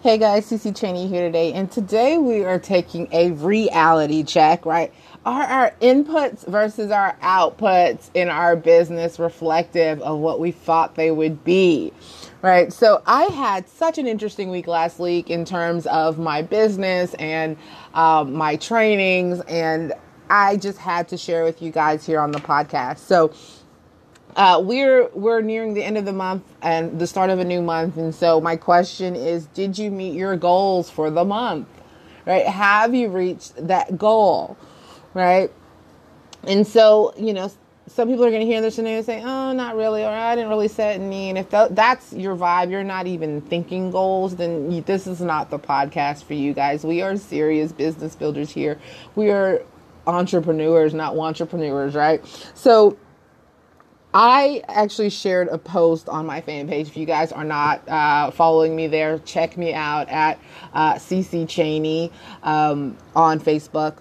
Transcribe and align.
Hey 0.00 0.16
guys, 0.16 0.48
CC 0.48 0.78
Cheney 0.78 1.08
here 1.08 1.26
today, 1.26 1.52
and 1.52 1.68
today 1.68 2.18
we 2.18 2.44
are 2.44 2.60
taking 2.60 3.08
a 3.10 3.32
reality 3.32 4.22
check, 4.22 4.64
right? 4.64 4.94
Are 5.26 5.42
our 5.42 5.72
inputs 5.82 6.46
versus 6.46 6.92
our 6.92 7.16
outputs 7.20 8.08
in 8.14 8.28
our 8.28 8.54
business 8.54 9.18
reflective 9.18 10.00
of 10.02 10.20
what 10.20 10.38
we 10.38 10.52
thought 10.52 10.94
they 10.94 11.10
would 11.10 11.42
be? 11.42 11.92
Right. 12.42 12.72
So 12.72 13.02
I 13.06 13.24
had 13.24 13.68
such 13.68 13.98
an 13.98 14.06
interesting 14.06 14.50
week 14.50 14.68
last 14.68 15.00
week 15.00 15.30
in 15.30 15.44
terms 15.44 15.84
of 15.88 16.16
my 16.16 16.42
business 16.42 17.14
and 17.14 17.56
um, 17.92 18.34
my 18.34 18.54
trainings, 18.54 19.40
and 19.48 19.92
I 20.30 20.58
just 20.58 20.78
had 20.78 21.08
to 21.08 21.16
share 21.16 21.42
with 21.42 21.60
you 21.60 21.72
guys 21.72 22.06
here 22.06 22.20
on 22.20 22.30
the 22.30 22.38
podcast. 22.38 22.98
So 22.98 23.32
uh, 24.38 24.60
we're 24.64 25.08
we're 25.08 25.40
nearing 25.40 25.74
the 25.74 25.82
end 25.82 25.98
of 25.98 26.04
the 26.04 26.12
month 26.12 26.44
and 26.62 27.00
the 27.00 27.08
start 27.08 27.28
of 27.28 27.40
a 27.40 27.44
new 27.44 27.60
month, 27.60 27.96
and 27.96 28.14
so 28.14 28.40
my 28.40 28.54
question 28.54 29.16
is: 29.16 29.46
Did 29.46 29.76
you 29.76 29.90
meet 29.90 30.14
your 30.14 30.36
goals 30.36 30.88
for 30.88 31.10
the 31.10 31.24
month? 31.24 31.66
Right? 32.24 32.46
Have 32.46 32.94
you 32.94 33.08
reached 33.08 33.66
that 33.66 33.98
goal? 33.98 34.56
Right? 35.12 35.50
And 36.44 36.64
so 36.64 37.12
you 37.18 37.32
know, 37.32 37.50
some 37.88 38.06
people 38.06 38.24
are 38.24 38.30
going 38.30 38.42
to 38.42 38.46
hear 38.46 38.60
this 38.60 38.78
and 38.78 38.86
they 38.86 39.02
say, 39.02 39.20
"Oh, 39.24 39.52
not 39.52 39.74
really," 39.74 40.04
or 40.04 40.08
"I 40.08 40.36
didn't 40.36 40.50
really 40.50 40.68
set 40.68 41.00
any." 41.00 41.30
And 41.30 41.36
if 41.36 41.50
that's 41.50 42.12
your 42.12 42.36
vibe, 42.36 42.70
you're 42.70 42.84
not 42.84 43.08
even 43.08 43.40
thinking 43.40 43.90
goals, 43.90 44.36
then 44.36 44.70
you, 44.70 44.82
this 44.82 45.08
is 45.08 45.20
not 45.20 45.50
the 45.50 45.58
podcast 45.58 46.22
for 46.22 46.34
you 46.34 46.54
guys. 46.54 46.84
We 46.84 47.02
are 47.02 47.16
serious 47.16 47.72
business 47.72 48.14
builders 48.14 48.50
here. 48.50 48.78
We 49.16 49.30
are 49.30 49.62
entrepreneurs, 50.06 50.94
not 50.94 51.14
wantrepreneurs, 51.14 51.96
right? 51.96 52.24
So 52.54 52.96
I 54.20 54.64
actually 54.66 55.10
shared 55.10 55.46
a 55.46 55.58
post 55.58 56.08
on 56.08 56.26
my 56.26 56.40
fan 56.40 56.66
page. 56.66 56.88
If 56.88 56.96
you 56.96 57.06
guys 57.06 57.30
are 57.30 57.44
not 57.44 57.88
uh, 57.88 58.32
following 58.32 58.74
me 58.74 58.88
there, 58.88 59.20
check 59.20 59.56
me 59.56 59.72
out 59.72 60.08
at 60.08 60.40
uh, 60.72 60.94
CC 60.94 61.48
Cheney 61.48 62.10
um, 62.42 62.96
on 63.14 63.38
Facebook. 63.38 63.98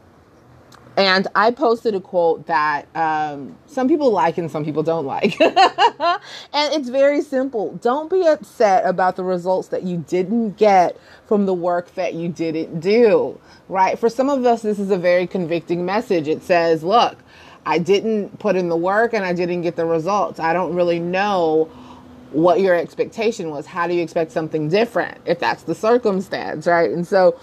And 0.97 1.27
I 1.35 1.51
posted 1.51 1.93
a 1.93 2.01
quote 2.01 2.47
that 2.47 2.87
um, 2.95 3.55
some 3.67 3.87
people 3.87 4.09
like 4.09 4.39
and 4.39 4.49
some 4.49 4.65
people 4.65 4.81
don't 4.81 5.05
like. 5.05 5.39
and 5.39 6.19
it's 6.51 6.89
very 6.89 7.21
simple. 7.21 7.73
Don't 7.73 8.09
be 8.09 8.25
upset 8.25 8.87
about 8.87 9.17
the 9.17 9.23
results 9.23 9.67
that 9.67 9.83
you 9.83 10.03
didn't 10.07 10.57
get 10.57 10.99
from 11.27 11.45
the 11.45 11.53
work 11.53 11.93
that 11.93 12.15
you 12.15 12.27
didn't 12.27 12.79
do, 12.79 13.39
right? 13.69 13.99
For 13.99 14.09
some 14.09 14.31
of 14.31 14.43
us, 14.47 14.63
this 14.63 14.79
is 14.79 14.89
a 14.89 14.97
very 14.97 15.27
convicting 15.27 15.85
message. 15.85 16.27
It 16.27 16.41
says, 16.41 16.83
look, 16.83 17.19
I 17.67 17.79
didn't 17.79 18.39
put 18.39 18.55
in 18.55 18.69
the 18.69 18.77
work 18.77 19.13
and 19.13 19.25
I 19.25 19.33
didn't 19.33 19.61
get 19.61 19.75
the 19.75 19.85
results. 19.85 20.39
I 20.39 20.53
don't 20.53 20.73
really 20.73 20.99
know 20.99 21.65
what 22.31 22.61
your 22.61 22.73
expectation 22.73 23.49
was. 23.49 23.65
How 23.65 23.87
do 23.87 23.93
you 23.93 24.01
expect 24.01 24.31
something 24.31 24.69
different 24.69 25.17
if 25.25 25.39
that's 25.39 25.63
the 25.63 25.75
circumstance, 25.75 26.65
right? 26.65 26.89
And 26.89 27.05
so 27.05 27.37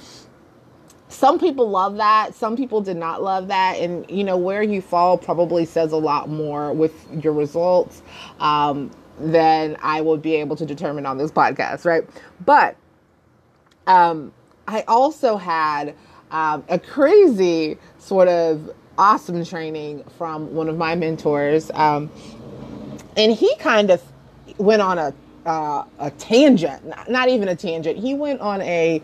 some 1.08 1.39
people 1.39 1.69
love 1.69 1.97
that, 1.97 2.34
some 2.34 2.56
people 2.56 2.80
did 2.80 2.97
not 2.97 3.22
love 3.22 3.48
that. 3.48 3.77
And, 3.77 4.11
you 4.11 4.25
know, 4.25 4.39
where 4.39 4.62
you 4.62 4.80
fall 4.80 5.19
probably 5.19 5.67
says 5.67 5.92
a 5.92 5.98
lot 5.98 6.30
more 6.30 6.72
with 6.72 6.95
your 7.22 7.34
results 7.34 8.02
um, 8.41 8.91
than 9.20 9.77
I 9.83 10.00
would 10.00 10.22
be 10.22 10.36
able 10.36 10.56
to 10.56 10.64
determine 10.64 11.05
on 11.05 11.19
this 11.19 11.30
podcast, 11.30 11.84
right? 11.84 12.08
But 12.47 12.77
um, 13.86 14.33
I 14.67 14.84
also 14.89 15.36
had 15.36 15.95
um, 16.30 16.64
a 16.70 16.78
crazy 16.78 17.77
sort 17.98 18.28
of 18.28 18.75
awesome 18.98 19.45
training 19.45 20.05
from 20.19 20.55
one 20.55 20.69
of 20.69 20.77
my 20.77 20.95
mentors. 20.95 21.70
Um, 21.73 22.11
and 23.17 23.33
he 23.33 23.55
kind 23.56 23.91
of 23.91 24.03
went 24.59 24.83
on 24.83 24.98
a, 24.98 25.14
uh, 25.47 25.84
a 25.98 26.11
tangent, 26.12 26.84
not, 26.86 27.11
not 27.11 27.28
even 27.28 27.48
a 27.48 27.56
tangent. 27.56 27.98
He 27.98 28.14
went 28.14 28.41
on 28.41 28.61
a, 28.62 29.03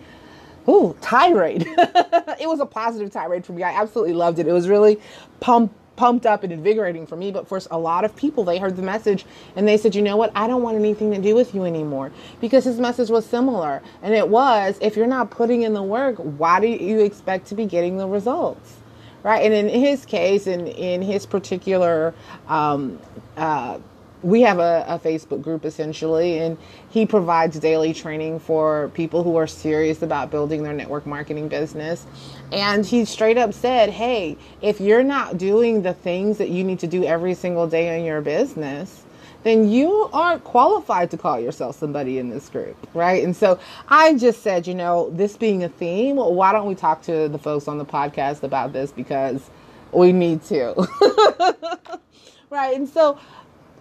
ooh, 0.68 0.96
tirade. 1.00 1.66
it 1.78 2.48
was 2.48 2.60
a 2.60 2.66
positive 2.66 3.10
tirade 3.10 3.44
for 3.44 3.52
me. 3.52 3.62
I 3.62 3.72
absolutely 3.72 4.14
loved 4.14 4.38
it. 4.38 4.46
It 4.46 4.52
was 4.52 4.68
really 4.68 5.00
pumped 5.40 5.74
pumped 6.00 6.24
up 6.24 6.42
and 6.42 6.50
invigorating 6.50 7.06
for 7.06 7.14
me, 7.14 7.30
but 7.30 7.46
for 7.46 7.60
a 7.70 7.78
lot 7.78 8.06
of 8.06 8.16
people, 8.16 8.42
they 8.42 8.56
heard 8.56 8.74
the 8.74 8.80
message 8.80 9.26
and 9.54 9.68
they 9.68 9.76
said, 9.76 9.94
you 9.94 10.00
know 10.00 10.16
what, 10.16 10.32
I 10.34 10.46
don't 10.46 10.62
want 10.62 10.78
anything 10.78 11.10
to 11.10 11.20
do 11.20 11.34
with 11.34 11.54
you 11.54 11.64
anymore 11.66 12.10
because 12.40 12.64
his 12.64 12.80
message 12.80 13.10
was 13.10 13.26
similar. 13.26 13.82
And 14.02 14.14
it 14.14 14.26
was, 14.26 14.78
if 14.80 14.96
you're 14.96 15.06
not 15.06 15.30
putting 15.30 15.60
in 15.60 15.74
the 15.74 15.82
work, 15.82 16.16
why 16.16 16.58
do 16.58 16.68
you 16.68 17.00
expect 17.00 17.48
to 17.48 17.54
be 17.54 17.66
getting 17.66 17.98
the 17.98 18.08
results? 18.08 18.79
Right? 19.22 19.44
And 19.44 19.54
in 19.54 19.68
his 19.68 20.04
case, 20.04 20.46
in 20.46 20.66
in 20.66 21.02
his 21.02 21.26
particular, 21.26 22.14
um, 22.48 22.98
uh, 23.36 23.78
we 24.22 24.42
have 24.42 24.58
a, 24.58 24.84
a, 24.86 24.98
Facebook 24.98 25.40
group 25.42 25.64
essentially, 25.64 26.38
and 26.38 26.58
he 26.90 27.06
provides 27.06 27.58
daily 27.58 27.94
training 27.94 28.38
for 28.38 28.90
people 28.92 29.22
who 29.22 29.36
are 29.36 29.46
serious 29.46 30.02
about 30.02 30.30
building 30.30 30.62
their 30.62 30.74
network 30.74 31.06
marketing 31.06 31.48
business. 31.48 32.06
And 32.52 32.84
he 32.84 33.04
straight 33.04 33.38
up 33.38 33.54
said, 33.54 33.90
"Hey, 33.90 34.36
if 34.60 34.80
you're 34.80 35.04
not 35.04 35.38
doing 35.38 35.82
the 35.82 35.94
things 35.94 36.38
that 36.38 36.50
you 36.50 36.64
need 36.64 36.80
to 36.80 36.86
do 36.86 37.04
every 37.04 37.34
single 37.34 37.66
day 37.66 37.98
in 37.98 38.04
your 38.04 38.20
business." 38.20 39.04
Then 39.42 39.70
you 39.70 40.08
aren't 40.12 40.44
qualified 40.44 41.10
to 41.10 41.16
call 41.16 41.40
yourself 41.40 41.76
somebody 41.76 42.18
in 42.18 42.30
this 42.30 42.48
group, 42.48 42.76
right? 42.94 43.24
And 43.24 43.34
so 43.34 43.58
I 43.88 44.14
just 44.14 44.42
said, 44.42 44.66
you 44.66 44.74
know, 44.74 45.10
this 45.10 45.36
being 45.36 45.64
a 45.64 45.68
theme, 45.68 46.16
why 46.16 46.52
don't 46.52 46.66
we 46.66 46.74
talk 46.74 47.02
to 47.02 47.28
the 47.28 47.38
folks 47.38 47.66
on 47.68 47.78
the 47.78 47.86
podcast 47.86 48.42
about 48.42 48.72
this 48.72 48.92
because 48.92 49.50
we 49.92 50.12
need 50.12 50.42
to. 50.44 50.74
right? 52.50 52.76
And 52.76 52.88
so 52.88 53.18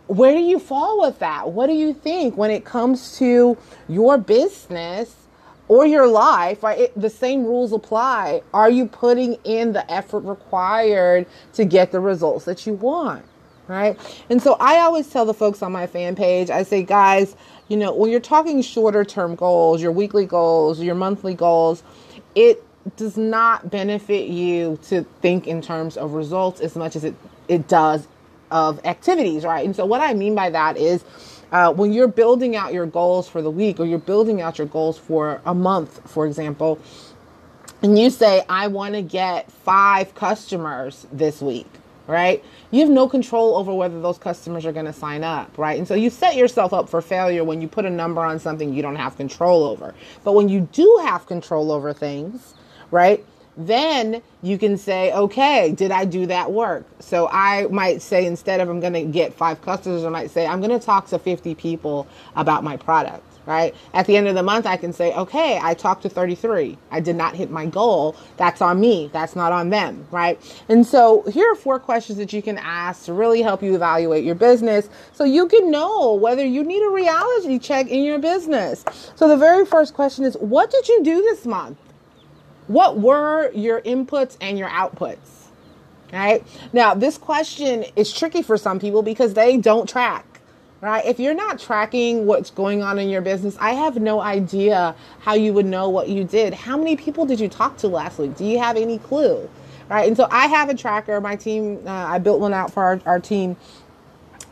where 0.08 0.34
do 0.34 0.40
you 0.42 0.60
fall 0.60 1.02
with 1.02 1.20
that? 1.20 1.52
What 1.52 1.68
do 1.68 1.74
you 1.74 1.94
think 1.94 2.36
when 2.38 2.52
it 2.52 2.66
comes 2.66 3.18
to 3.20 3.58
your 3.88 4.18
business 4.18 5.16
or 5.68 5.86
your 5.86 6.08
life, 6.08 6.64
right? 6.64 6.80
It, 6.80 7.00
the 7.00 7.12
same 7.12 7.44
rules 7.44 7.72
apply. 7.74 8.42
Are 8.54 8.72
you 8.72 8.88
putting 8.88 9.36
in 9.44 9.74
the 9.74 9.90
effort 9.92 10.22
required 10.22 11.28
to 11.54 11.64
get 11.64 11.92
the 11.92 12.00
results 12.00 12.46
that 12.46 12.66
you 12.66 12.74
want? 12.74 13.24
Right? 13.70 13.98
And 14.30 14.42
so 14.42 14.58
I 14.60 14.80
always 14.80 15.08
tell 15.08 15.26
the 15.26 15.34
folks 15.34 15.62
on 15.62 15.72
my 15.72 15.88
fan 15.88 16.16
page, 16.16 16.50
I 16.50 16.64
say, 16.64 16.84
guys, 16.84 17.36
you 17.68 17.78
know, 17.78 17.94
when 17.94 18.12
you're 18.12 18.20
talking 18.20 18.62
shorter 18.62 19.06
term 19.06 19.36
goals, 19.36 19.82
your 19.82 19.92
weekly 19.92 20.26
goals, 20.26 20.82
your 20.82 20.96
monthly 20.96 21.36
goals, 21.36 21.84
it 22.36 22.64
does 22.98 23.16
not 23.16 23.70
benefit 23.70 24.28
you 24.28 24.80
to 24.84 25.04
think 25.22 25.48
in 25.48 25.62
terms 25.62 25.96
of 25.96 26.14
results 26.14 26.60
as 26.60 26.76
much 26.76 26.96
as 26.96 27.04
it, 27.04 27.14
it 27.48 27.68
does 27.68 28.08
of 28.50 28.84
activities, 28.86 29.44
right? 29.44 29.64
And 29.64 29.76
so 29.76 29.86
what 29.86 30.02
I 30.02 30.14
mean 30.16 30.34
by 30.34 30.50
that 30.50 30.76
is 30.76 31.04
uh, 31.52 31.72
when 31.72 31.94
you're 31.94 32.08
building 32.08 32.56
out 32.56 32.74
your 32.74 32.88
goals 32.88 33.30
for 33.30 33.42
the 33.42 33.52
week 33.52 33.80
or 33.80 33.86
you're 33.86 34.00
building 34.00 34.42
out 34.42 34.58
your 34.58 34.68
goals 34.68 34.98
for 34.98 35.42
a 35.46 35.54
month, 35.54 36.10
for 36.10 36.26
example, 36.26 36.80
and 37.84 37.98
you 37.98 38.10
say, 38.10 38.44
I 38.50 38.68
want 38.68 38.96
to 38.96 39.02
get 39.02 39.52
five 39.52 40.16
customers 40.16 41.06
this 41.12 41.42
week 41.42 41.68
right? 42.10 42.44
You 42.72 42.82
have 42.82 42.90
no 42.90 43.08
control 43.08 43.56
over 43.56 43.74
whether 43.74 44.02
those 44.02 44.18
customers 44.18 44.66
are 44.66 44.72
going 44.74 44.88
to 44.88 44.94
sign 44.94 45.24
up, 45.24 45.58
right? 45.58 45.78
And 45.78 45.88
so 45.88 45.94
you 45.94 46.10
set 46.10 46.36
yourself 46.36 46.74
up 46.74 46.90
for 46.90 47.02
failure 47.02 47.44
when 47.44 47.62
you 47.62 47.68
put 47.68 47.86
a 47.86 47.90
number 47.90 48.22
on 48.22 48.40
something 48.40 48.74
you 48.74 48.82
don't 48.82 48.96
have 48.96 49.16
control 49.16 49.64
over. 49.64 49.94
But 50.24 50.34
when 50.34 50.50
you 50.50 50.68
do 50.74 51.02
have 51.04 51.28
control 51.28 51.72
over 51.72 51.94
things, 51.94 52.56
right? 52.92 53.24
Then 53.60 54.22
you 54.42 54.58
can 54.58 54.78
say, 54.78 55.12
okay, 55.12 55.74
did 55.74 55.92
I 55.92 56.06
do 56.06 56.26
that 56.28 56.52
work? 56.52 56.86
So 57.00 57.28
I 57.30 57.68
might 57.68 58.02
say, 58.02 58.26
instead 58.26 58.62
of 58.62 58.70
I'm 58.70 58.80
going 58.80 58.94
to 58.94 59.04
get 59.04 59.34
five 59.34 59.62
customers, 59.62 60.06
I 60.06 60.10
might 60.10 60.32
say, 60.32 60.48
I'm 60.48 60.62
going 60.62 60.78
to 60.78 60.84
talk 60.84 61.08
to 61.08 61.20
50 61.20 61.56
people 61.56 62.08
about 62.36 62.64
my 62.64 62.78
product 62.78 63.24
right? 63.50 63.74
At 63.96 64.06
the 64.06 64.16
end 64.16 64.28
of 64.28 64.36
the 64.36 64.44
month, 64.44 64.68
I 64.68 64.78
can 64.78 64.94
say, 64.94 65.12
okay, 65.16 65.60
I 65.60 65.74
talked 65.74 66.04
to 66.04 66.10
33. 66.10 66.78
I 66.92 67.00
did 67.00 67.16
not 67.16 67.34
hit 67.36 67.50
my 67.50 67.66
goal. 67.66 68.16
That's 68.38 68.62
on 68.62 68.80
me. 68.80 69.10
That's 69.12 69.36
not 69.36 69.52
on 69.52 69.72
them, 69.72 70.06
right? 70.12 70.40
And 70.70 70.86
so 70.86 71.24
here 71.24 71.52
are 71.52 71.56
four 71.56 71.80
questions 71.80 72.20
that 72.20 72.32
you 72.32 72.44
can 72.44 72.60
ask 72.60 73.06
to 73.06 73.14
really 73.14 73.42
help 73.42 73.64
you 73.64 73.74
evaluate 73.74 74.24
your 74.24 74.36
business 74.36 74.88
so 75.14 75.24
you 75.24 75.48
can 75.48 75.72
know 75.72 76.14
whether 76.14 76.46
you 76.46 76.64
need 76.64 76.84
a 76.84 76.90
reality 76.92 77.58
check 77.58 77.88
in 77.88 78.04
your 78.04 78.20
business. 78.20 78.86
So 79.16 79.28
the 79.28 79.38
very 79.38 79.66
first 79.66 79.96
question 79.96 80.26
is, 80.26 80.36
what 80.36 80.70
did 80.70 80.88
you 80.88 81.04
do 81.04 81.24
this 81.24 81.48
month? 81.48 81.80
What 82.70 83.00
were 83.00 83.52
your 83.52 83.82
inputs 83.82 84.38
and 84.40 84.58
your 84.58 84.70
outputs? 84.70 85.18
Right? 86.14 86.46
Now, 86.72 86.94
this 86.94 87.18
question 87.18 87.84
is 87.96 88.14
tricky 88.14 88.42
for 88.42 88.58
some 88.58 88.80
people 88.80 89.04
because 89.04 89.34
they 89.34 89.58
don't 89.58 89.90
track 89.90 90.26
right? 90.82 91.06
If 91.06 91.20
you're 91.20 91.34
not 91.34 91.60
tracking 91.60 92.26
what's 92.26 92.52
going 92.52 92.82
on 92.82 93.00
in 93.00 93.10
your 93.10 93.22
business, 93.22 93.58
I 93.60 93.72
have 93.72 93.98
no 93.98 94.22
idea 94.22 94.96
how 95.20 95.34
you 95.34 95.54
would 95.54 95.66
know 95.66 95.90
what 95.90 96.10
you 96.10 96.24
did. 96.24 96.54
How 96.54 96.78
many 96.78 96.96
people 96.96 97.26
did 97.26 97.40
you 97.40 97.50
talk 97.50 97.78
to 97.78 97.88
last 97.88 98.18
week? 98.18 98.36
Do 98.36 98.46
you 98.46 98.60
have 98.60 98.78
any 98.78 98.98
clue? 98.98 99.50
Right. 99.90 100.08
And 100.08 100.16
so 100.16 100.28
I 100.30 100.48
have 100.48 100.70
a 100.70 100.76
tracker. 100.76 101.20
My 101.20 101.36
team, 101.36 101.82
uh, 101.86 101.90
I 101.90 102.20
built 102.20 102.40
one 102.40 102.54
out 102.54 102.72
for 102.72 102.84
our, 102.84 103.02
our 103.06 103.20
team. 103.20 103.58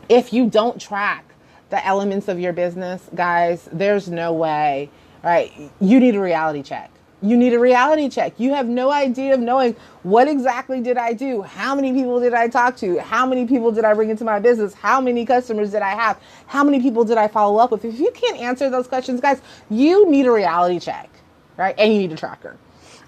If 0.08 0.32
you 0.32 0.50
don't 0.50 0.80
track 0.80 1.24
the 1.70 1.84
elements 1.86 2.28
of 2.28 2.40
your 2.40 2.52
business, 2.52 3.08
guys, 3.14 3.68
there's 3.72 4.08
no 4.08 4.32
way, 4.32 4.90
right? 5.22 5.52
You 5.80 6.00
need 6.00 6.16
a 6.16 6.20
reality 6.20 6.62
check 6.62 6.90
you 7.20 7.36
need 7.36 7.52
a 7.52 7.58
reality 7.58 8.08
check. 8.08 8.34
You 8.38 8.54
have 8.54 8.68
no 8.68 8.90
idea 8.90 9.34
of 9.34 9.40
knowing 9.40 9.74
what 10.02 10.28
exactly 10.28 10.80
did 10.80 10.96
I 10.96 11.12
do? 11.12 11.42
How 11.42 11.74
many 11.74 11.92
people 11.92 12.20
did 12.20 12.32
I 12.32 12.48
talk 12.48 12.76
to? 12.78 13.00
How 13.00 13.26
many 13.26 13.46
people 13.46 13.72
did 13.72 13.84
I 13.84 13.94
bring 13.94 14.10
into 14.10 14.24
my 14.24 14.38
business? 14.38 14.72
How 14.74 15.00
many 15.00 15.26
customers 15.26 15.72
did 15.72 15.82
I 15.82 15.90
have? 15.90 16.20
How 16.46 16.62
many 16.62 16.80
people 16.80 17.04
did 17.04 17.18
I 17.18 17.26
follow 17.28 17.58
up 17.58 17.70
with? 17.72 17.84
If 17.84 17.98
you 17.98 18.10
can't 18.12 18.38
answer 18.38 18.70
those 18.70 18.86
questions, 18.86 19.20
guys, 19.20 19.40
you 19.68 20.08
need 20.10 20.26
a 20.26 20.32
reality 20.32 20.78
check, 20.78 21.10
right? 21.56 21.74
And 21.78 21.92
you 21.92 21.98
need 22.00 22.12
a 22.12 22.16
tracker, 22.16 22.56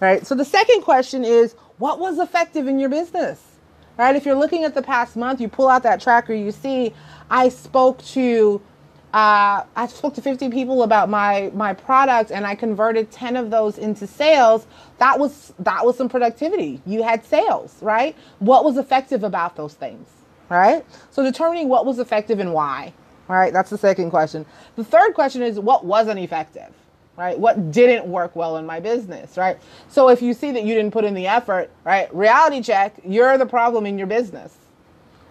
right? 0.01 0.27
So 0.27 0.35
the 0.35 0.45
second 0.45 0.83
question 0.83 1.25
is 1.25 1.55
what 1.79 2.01
was 2.01 2.19
effective 2.19 2.67
in 2.67 2.79
your 2.79 2.89
business? 2.89 3.47
Right? 3.97 4.17
If 4.17 4.25
you're 4.25 4.35
looking 4.37 4.65
at 4.65 4.75
the 4.75 4.81
past 4.81 5.15
month, 5.15 5.43
you 5.43 5.49
pull 5.49 5.69
out 5.69 5.83
that 5.83 6.01
tracker, 6.01 6.33
you 6.33 6.53
see 6.53 6.95
I 7.31 7.51
spoke 7.51 8.03
to 8.07 8.63
uh, 9.13 9.65
I 9.75 9.87
spoke 9.89 10.15
to 10.15 10.23
50 10.23 10.51
people 10.51 10.85
about 10.85 11.09
my 11.09 11.51
my 11.55 11.75
product 11.75 12.31
and 12.31 12.47
I 12.47 12.55
converted 12.55 13.11
10 13.11 13.37
of 13.37 13.51
those 13.51 13.77
into 13.79 14.07
sales. 14.07 14.67
That 14.99 15.19
was 15.19 15.53
that 15.59 15.85
was 15.85 15.97
some 15.97 16.09
productivity. 16.09 16.81
You 16.87 17.03
had 17.03 17.25
sales, 17.25 17.77
right? 17.83 18.17
What 18.39 18.65
was 18.65 18.77
effective 18.77 19.25
about 19.25 19.57
those 19.57 19.75
things, 19.75 20.09
right? 20.49 20.85
So 21.11 21.25
determining 21.25 21.69
what 21.69 21.87
was 21.87 21.99
effective 21.99 22.39
and 22.39 22.55
why, 22.55 22.93
right? 23.27 23.53
That's 23.53 23.71
the 23.71 23.79
second 23.79 24.11
question. 24.11 24.47
The 24.77 24.85
third 24.85 25.15
question 25.15 25.43
is 25.43 25.59
what 25.59 25.85
wasn't 25.85 26.21
effective, 26.21 26.73
right? 27.17 27.37
What 27.37 27.73
didn't 27.73 28.07
work 28.07 28.37
well 28.37 28.59
in 28.59 28.67
my 28.67 28.79
business, 28.79 29.37
right? 29.37 29.59
So 29.89 30.09
if 30.09 30.23
you 30.23 30.35
see 30.35 30.53
that 30.53 30.63
you 30.63 30.75
didn't 30.75 30.93
put 30.93 31.05
in 31.05 31.15
the 31.15 31.27
effort, 31.27 31.71
right? 31.85 32.15
Reality 32.15 32.63
check, 32.63 32.95
you're 33.05 33.37
the 33.39 33.47
problem 33.47 33.87
in 33.87 33.99
your 33.99 34.07
business 34.07 34.57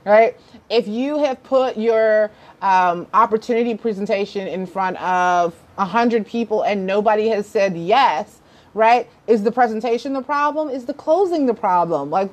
right? 0.06 0.38
If 0.69 0.88
you 0.88 1.19
have 1.24 1.42
put 1.44 1.78
your 1.78 2.31
um, 2.62 3.07
opportunity 3.13 3.75
presentation 3.75 4.48
in 4.48 4.66
front 4.66 5.01
of 5.01 5.56
a 5.78 5.86
hundred 5.86 6.25
people 6.25 6.63
and 6.63 6.86
nobody 6.86 7.28
has 7.30 7.48
said 7.48 7.78
yes, 7.78 8.40
right? 8.74 9.10
Is 9.28 9.44
the 9.44 9.51
presentation 9.51 10.13
the 10.13 10.22
problem? 10.22 10.69
Is 10.69 10.86
the 10.86 10.94
closing 10.94 11.46
the 11.46 11.54
problem? 11.54 12.10
Like 12.10 12.31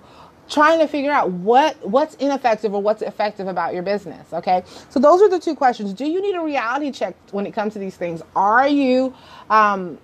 trying 0.48 0.78
to 0.78 0.86
figure 0.86 1.10
out 1.10 1.30
what 1.30 1.76
what's 1.86 2.14
ineffective 2.16 2.72
or 2.72 2.80
what's 2.80 3.02
effective 3.02 3.48
about 3.48 3.74
your 3.74 3.82
business 3.82 4.32
okay 4.32 4.62
so 4.88 5.00
those 5.00 5.20
are 5.20 5.28
the 5.28 5.40
two 5.40 5.56
questions 5.56 5.92
do 5.92 6.06
you 6.06 6.22
need 6.22 6.36
a 6.36 6.40
reality 6.40 6.90
check 6.92 7.16
when 7.32 7.46
it 7.46 7.52
comes 7.52 7.72
to 7.72 7.80
these 7.80 7.96
things 7.96 8.22
are 8.36 8.68
you 8.68 9.12
um, 9.50 9.98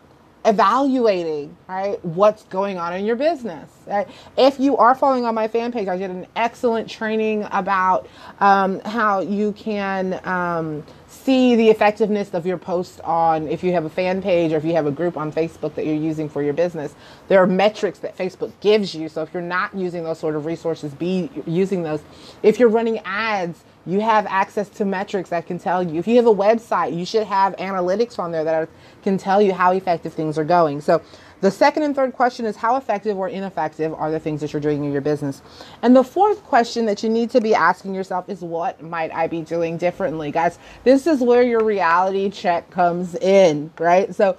evaluating 0.45 1.57
right 1.69 2.05
what's 2.05 2.43
going 2.45 2.79
on 2.79 2.95
in 2.95 3.05
your 3.05 3.17
business 3.17 3.71
right? 3.87 4.09
if 4.37 4.59
you 4.59 4.77
are 4.77 4.95
following 4.95 5.25
on 5.25 5.35
my 5.35 5.47
fan 5.47 5.71
page 5.71 5.89
i 5.89 5.97
did 5.97 6.11
an 6.11 6.27
excellent 6.37 6.89
training 6.91 7.47
about 7.53 8.09
um, 8.41 8.81
how 8.81 9.21
you 9.21 9.53
can 9.53 10.21
um, 10.27 10.85
see 11.13 11.55
the 11.55 11.69
effectiveness 11.69 12.33
of 12.33 12.47
your 12.47 12.57
post 12.57 13.01
on 13.03 13.47
if 13.47 13.63
you 13.63 13.73
have 13.73 13.85
a 13.85 13.91
fan 13.91 14.23
page 14.23 14.53
or 14.53 14.57
if 14.57 14.65
you 14.65 14.73
have 14.73 14.87
a 14.87 14.91
group 14.91 15.17
on 15.17 15.31
facebook 15.31 15.75
that 15.75 15.85
you're 15.85 15.95
using 15.95 16.29
for 16.29 16.43
your 16.43 16.55
business 16.55 16.95
there 17.29 17.39
are 17.39 17.47
metrics 17.47 17.99
that 17.99 18.17
facebook 18.17 18.51
gives 18.61 18.95
you. 18.95 19.09
So 19.09 19.23
if 19.23 19.33
you're 19.35 19.43
not 19.43 19.75
using 19.75 20.05
those 20.05 20.19
sort 20.19 20.37
of 20.37 20.47
resources 20.47 20.95
be 20.95 21.31
using 21.47 21.83
those. 21.83 22.03
If 22.43 22.59
you're 22.59 22.69
running 22.69 22.99
ads 23.05 23.63
you 23.85 24.01
have 24.01 24.27
access 24.27 24.69
to 24.69 24.85
metrics 24.85 25.31
that 25.31 25.47
can 25.47 25.59
tell 25.59 25.83
you. 25.83 25.99
If 25.99 26.07
you 26.07 26.17
have 26.17 26.27
a 26.27 26.35
website 26.35 26.97
you 26.97 27.05
should 27.05 27.27
have 27.27 27.55
analytics 27.57 28.19
on 28.19 28.33
there 28.33 28.45
that 28.45 28.55
are, 28.55 28.69
can 29.03 29.19
tell 29.19 29.43
you 29.43 29.53
how 29.53 29.73
effective 29.73 30.15
things 30.15 30.39
are 30.39 30.45
going. 30.45 30.81
So 30.81 31.03
the 31.43 31.51
second 31.51 31.83
and 31.83 31.95
third 31.95 32.15
question 32.15 32.47
is 32.47 32.57
how 32.57 32.77
effective 32.77 33.19
or 33.19 33.29
ineffective 33.29 33.93
are 33.93 34.11
the 34.11 34.19
things 34.19 34.41
that 34.41 34.53
you're 34.53 34.63
doing 34.63 34.85
in 34.85 34.93
your 34.93 35.03
business 35.03 35.43
and 35.83 35.95
the 35.95 36.05
fourth 36.05 36.43
question 36.45 36.87
that 36.87 37.03
you 37.03 37.11
need 37.11 37.29
to 37.31 37.41
be 37.41 37.55
asking 37.55 37.95
yourself 37.95 38.29
is 38.29 38.41
what 38.41 38.83
might 38.83 39.13
i 39.13 39.27
be 39.27 39.43
doing 39.43 39.77
differently 39.77 40.31
guys 40.31 40.59
this 40.85 41.07
is 41.07 41.21
where 41.21 41.43
your 41.43 41.63
reality 41.63 42.31
check 42.31 42.71
comes 42.71 43.15
in 43.17 43.71
right 43.79 44.15
so 44.15 44.37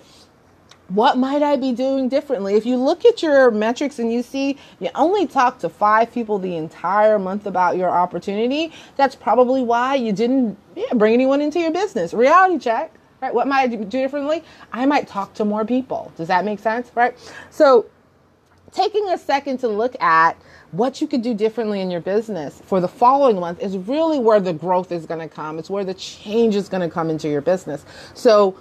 what 0.90 1.18
might 1.18 1.42
I 1.42 1.56
be 1.56 1.72
doing 1.72 2.10
differently? 2.10 2.56
If 2.56 2.66
you 2.66 2.78
look 2.78 3.06
at 3.06 3.24
your 3.24 3.50
metrics 3.52 4.00
and 4.00 4.12
you 4.12 4.22
see 4.22 4.58
you 4.80 4.90
only 4.96 5.26
talk 5.26 5.60
to 5.60 5.70
five 5.70 6.14
people 6.14 6.38
the 6.38 6.56
entire 6.56 7.18
month 7.18 7.46
about 7.46 7.78
your 7.78 7.90
opportunity, 7.90 8.72
that's 8.96 9.16
probably 9.16 9.62
why 9.64 9.96
you 9.96 10.12
didn't 10.12 10.58
yeah, 10.76 10.94
bring 10.94 11.14
anyone 11.14 11.42
into 11.42 11.60
your 11.60 11.72
business. 11.72 12.14
Reality 12.14 12.60
check, 12.60 12.92
right? 13.24 13.34
What 13.34 13.48
might 13.48 13.62
I 13.62 13.68
do 13.68 13.86
differently? 13.86 14.44
I 14.74 14.86
might 14.86 15.08
talk 15.08 15.34
to 15.36 15.46
more 15.46 15.64
people. 15.64 16.12
Does 16.18 16.28
that 16.28 16.44
make 16.44 16.60
sense, 16.60 16.92
right? 16.94 17.18
So, 17.52 17.86
taking 18.74 19.08
a 19.10 19.18
second 19.18 19.60
to 19.60 19.70
look 19.70 20.00
at 20.02 20.36
what 20.72 21.00
you 21.00 21.08
could 21.08 21.22
do 21.22 21.34
differently 21.34 21.80
in 21.80 21.90
your 21.90 22.02
business 22.02 22.62
for 22.66 22.82
the 22.82 22.88
following 22.88 23.40
month 23.40 23.62
is 23.62 23.78
really 23.78 24.20
where 24.20 24.42
the 24.42 24.52
growth 24.52 24.92
is 24.92 25.06
going 25.06 25.22
to 25.22 25.34
come. 25.34 25.58
It's 25.58 25.70
where 25.70 25.86
the 25.86 25.94
change 25.94 26.56
is 26.56 26.68
going 26.68 26.82
to 26.82 26.94
come 26.94 27.10
into 27.10 27.30
your 27.30 27.40
business. 27.40 27.86
So, 28.14 28.58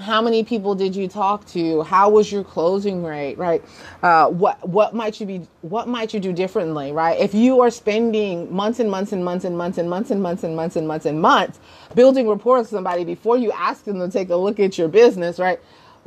how 0.00 0.22
many 0.22 0.42
people 0.42 0.74
did 0.74 0.96
you 0.96 1.08
talk 1.08 1.46
to? 1.48 1.82
How 1.82 2.08
was 2.08 2.32
your 2.32 2.42
closing 2.42 3.04
rate? 3.04 3.36
Right? 3.36 3.62
Uh, 4.02 4.28
what 4.28 4.66
what 4.68 4.94
might 4.94 5.20
you 5.20 5.26
be 5.26 5.46
what 5.60 5.88
might 5.88 6.14
you 6.14 6.20
do 6.20 6.32
differently? 6.32 6.92
Right? 6.92 7.20
If 7.20 7.34
you 7.34 7.60
are 7.60 7.70
spending 7.70 8.52
months 8.52 8.80
and 8.80 8.90
months 8.90 9.12
and 9.12 9.24
months 9.24 9.44
and 9.44 9.56
months 9.56 9.78
and 9.78 9.90
months 9.90 10.10
and 10.10 10.22
months 10.22 10.42
and 10.42 10.56
months 10.56 10.76
and 10.76 10.88
months 10.88 11.06
and 11.06 11.20
months 11.20 11.60
building 11.94 12.28
rapport 12.28 12.58
with 12.58 12.68
somebody 12.68 13.04
before 13.04 13.36
you 13.36 13.52
ask 13.52 13.84
them 13.84 13.98
to 13.98 14.08
take 14.08 14.30
a 14.30 14.36
look 14.36 14.58
at 14.58 14.78
your 14.78 14.88
business 14.88 15.38
right? 15.38 15.60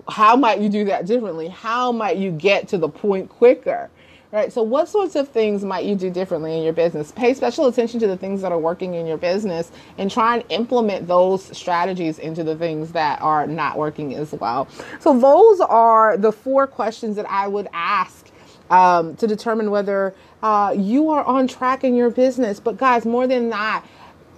How 0.09 0.35
might 0.35 0.59
you 0.59 0.69
do 0.69 0.85
that 0.85 1.05
differently? 1.05 1.47
How 1.47 1.91
might 1.91 2.17
you 2.17 2.31
get 2.31 2.67
to 2.69 2.77
the 2.77 2.89
point 2.89 3.29
quicker 3.29 3.91
right? 4.33 4.51
So, 4.51 4.63
what 4.63 4.89
sorts 4.89 5.15
of 5.15 5.29
things 5.29 5.63
might 5.63 5.85
you 5.85 5.95
do 5.95 6.09
differently 6.09 6.57
in 6.57 6.63
your 6.63 6.73
business? 6.73 7.11
Pay 7.11 7.33
special 7.35 7.67
attention 7.67 7.99
to 8.01 8.07
the 8.07 8.17
things 8.17 8.41
that 8.41 8.51
are 8.51 8.57
working 8.57 8.95
in 8.95 9.05
your 9.05 9.17
business 9.17 9.71
and 9.97 10.11
try 10.11 10.35
and 10.35 10.43
implement 10.49 11.07
those 11.07 11.55
strategies 11.55 12.19
into 12.19 12.43
the 12.43 12.55
things 12.55 12.91
that 12.91 13.21
are 13.21 13.45
not 13.47 13.77
working 13.77 14.15
as 14.15 14.33
well. 14.33 14.67
So, 14.99 15.17
those 15.17 15.61
are 15.61 16.17
the 16.17 16.31
four 16.31 16.67
questions 16.67 17.15
that 17.15 17.29
I 17.29 17.47
would 17.47 17.69
ask 17.71 18.29
um, 18.71 19.15
to 19.17 19.27
determine 19.27 19.69
whether 19.69 20.15
uh, 20.41 20.73
you 20.75 21.09
are 21.11 21.23
on 21.23 21.47
track 21.47 21.83
in 21.83 21.95
your 21.95 22.09
business. 22.09 22.59
But, 22.59 22.77
guys, 22.77 23.05
more 23.05 23.27
than 23.27 23.49
that, 23.51 23.85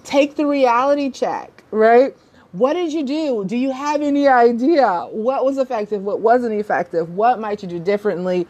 take 0.03 0.36
the 0.36 0.45
reality 0.45 1.09
check, 1.09 1.63
right? 1.71 2.15
What 2.51 2.74
did 2.74 2.94
you 2.94 3.03
do? 3.03 3.44
Do 3.45 3.57
you 3.57 3.71
have 3.71 4.01
any 4.01 4.30
idea 4.30 5.07
what 5.12 5.44
was 5.44 5.57
effective, 5.57 6.03
what 6.03 6.21
wasn't 6.21 6.53
effective? 6.53 7.13
What 7.13 7.39
might 7.39 7.62
you 7.62 7.68
do 7.68 7.80
differently? 7.80 8.48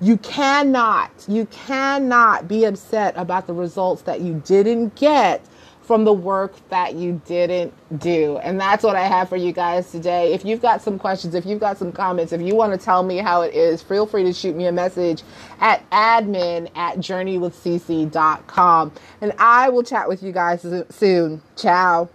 You 0.00 0.16
cannot, 0.18 1.10
you 1.28 1.46
cannot 1.46 2.48
be 2.48 2.64
upset 2.64 3.14
about 3.16 3.46
the 3.46 3.52
results 3.52 4.02
that 4.02 4.20
you 4.20 4.42
didn't 4.44 4.94
get 4.94 5.44
from 5.86 6.04
the 6.04 6.12
work 6.12 6.54
that 6.68 6.94
you 6.94 7.20
didn't 7.26 7.72
do. 8.00 8.38
And 8.38 8.60
that's 8.60 8.82
what 8.82 8.96
I 8.96 9.06
have 9.06 9.28
for 9.28 9.36
you 9.36 9.52
guys 9.52 9.90
today. 9.92 10.32
If 10.34 10.44
you've 10.44 10.60
got 10.60 10.82
some 10.82 10.98
questions, 10.98 11.34
if 11.36 11.46
you've 11.46 11.60
got 11.60 11.78
some 11.78 11.92
comments, 11.92 12.32
if 12.32 12.40
you 12.40 12.56
want 12.56 12.78
to 12.78 12.84
tell 12.84 13.04
me 13.04 13.18
how 13.18 13.42
it 13.42 13.54
is, 13.54 13.82
feel 13.82 14.04
free 14.04 14.24
to 14.24 14.32
shoot 14.32 14.56
me 14.56 14.66
a 14.66 14.72
message 14.72 15.22
at 15.60 15.88
admin 15.90 16.68
at 16.76 16.98
journeywithcc.com. 16.98 18.92
And 19.20 19.32
I 19.38 19.68
will 19.68 19.84
chat 19.84 20.08
with 20.08 20.24
you 20.24 20.32
guys 20.32 20.66
soon. 20.90 21.40
Ciao. 21.54 22.08